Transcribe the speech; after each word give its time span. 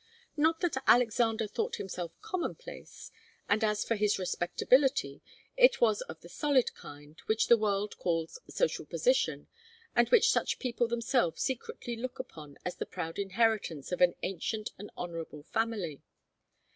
Not 0.35 0.61
that 0.61 0.77
Alexander 0.87 1.45
thought 1.45 1.75
himself 1.75 2.19
commonplace, 2.21 3.11
and 3.47 3.63
as 3.63 3.83
for 3.83 3.95
his 3.95 4.17
respectability, 4.17 5.21
it 5.55 5.79
was 5.79 6.01
of 6.01 6.21
the 6.21 6.27
solid 6.27 6.73
kind 6.73 7.19
which 7.27 7.45
the 7.49 7.55
world 7.55 7.95
calls 7.99 8.39
social 8.49 8.87
position, 8.87 9.47
and 9.95 10.09
which 10.09 10.31
such 10.31 10.57
people 10.57 10.87
themselves 10.87 11.43
secretly 11.43 11.95
look 11.95 12.17
upon 12.17 12.57
as 12.65 12.77
the 12.77 12.87
proud 12.87 13.19
inheritance 13.19 13.91
of 13.91 14.01
an 14.01 14.15
ancient 14.23 14.71
and 14.79 14.89
honourable 14.97 15.43
family. 15.43 16.01